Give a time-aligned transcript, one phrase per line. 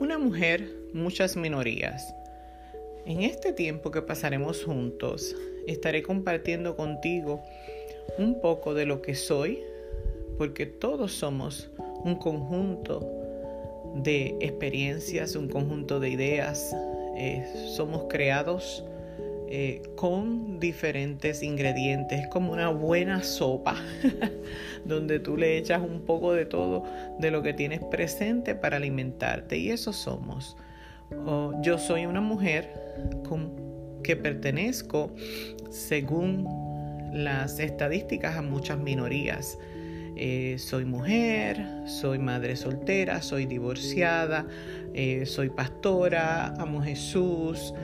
[0.00, 2.14] Una mujer, muchas minorías.
[3.06, 5.36] En este tiempo que pasaremos juntos,
[5.68, 7.42] estaré compartiendo contigo
[8.18, 9.60] un poco de lo que soy,
[10.36, 11.70] porque todos somos
[12.02, 13.08] un conjunto
[13.94, 16.74] de experiencias, un conjunto de ideas.
[17.16, 18.84] Eh, somos creados
[19.48, 23.76] eh, con diferentes ingredientes, es como una buena sopa,
[24.84, 26.84] donde tú le echas un poco de todo
[27.18, 29.56] de lo que tienes presente para alimentarte.
[29.58, 30.56] Y eso somos.
[31.26, 32.70] Oh, yo soy una mujer
[34.02, 35.10] que pertenezco,
[35.70, 36.46] según
[37.12, 39.58] las estadísticas, a muchas minorías.
[40.16, 44.46] Eh, soy mujer, soy madre soltera, soy divorciada,
[44.94, 47.74] eh, soy pastora, amo Jesús,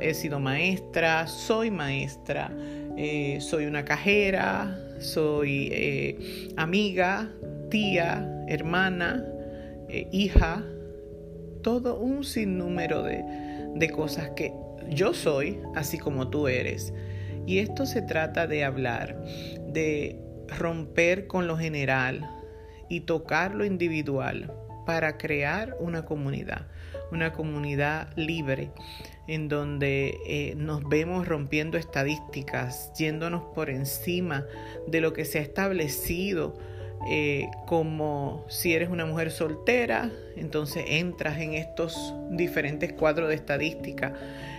[0.00, 2.52] he sido maestra, soy maestra,
[2.98, 7.30] eh, soy una cajera, soy amiga,
[7.70, 9.24] tía, hermana,
[10.12, 10.62] hija,
[11.62, 13.24] todo un sinnúmero de,
[13.74, 14.52] de cosas que
[14.90, 16.92] yo soy, así como tú eres.
[17.46, 19.24] Y esto se trata de hablar,
[19.72, 22.28] de romper con lo general
[22.88, 24.52] y tocar lo individual
[24.86, 26.66] para crear una comunidad,
[27.12, 28.70] una comunidad libre
[29.28, 34.44] en donde eh, nos vemos rompiendo estadísticas, yéndonos por encima
[34.88, 36.58] de lo que se ha establecido
[37.08, 44.14] eh, como si eres una mujer soltera, entonces entras en estos diferentes cuadros de estadística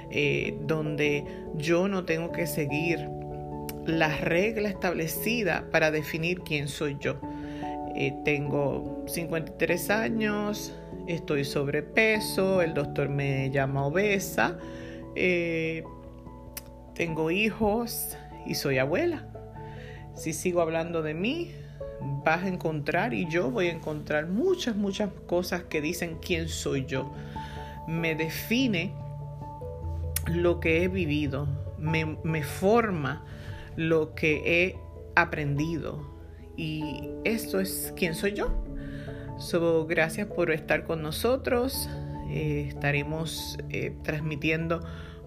[0.09, 1.23] eh, donde
[1.55, 3.07] yo no tengo que seguir
[3.85, 7.19] la regla establecida para definir quién soy yo.
[7.95, 10.73] Eh, tengo 53 años,
[11.07, 14.57] estoy sobrepeso, el doctor me llama obesa,
[15.15, 15.83] eh,
[16.95, 19.27] tengo hijos y soy abuela.
[20.15, 21.51] Si sigo hablando de mí,
[22.23, 26.85] vas a encontrar y yo voy a encontrar muchas, muchas cosas que dicen quién soy
[26.85, 27.11] yo.
[27.87, 28.93] Me define
[30.27, 31.47] lo que he vivido,
[31.77, 33.25] me, me forma
[33.75, 34.75] lo que he
[35.15, 36.09] aprendido.
[36.57, 38.51] Y esto es quién soy yo.
[39.39, 41.89] So, gracias por estar con nosotros.
[42.29, 44.85] Eh, estaremos eh, transmitiendo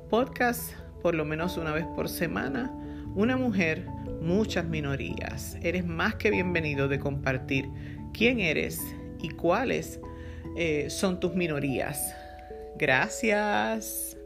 [0.09, 0.73] podcast
[1.03, 2.73] por lo menos una vez por semana.
[3.15, 3.87] Una mujer,
[4.23, 5.59] muchas minorías.
[5.63, 7.69] Eres más que bienvenido de compartir
[8.15, 8.81] quién eres
[9.21, 10.01] y cuáles
[10.57, 12.15] eh, son tus minorías.
[12.77, 14.17] Gracias.